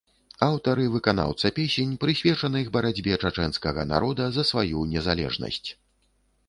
[0.45, 5.65] Аўтар і выканаўца песень прысвечаных барацьбе чачэнскага народа за сваю незалежнасць.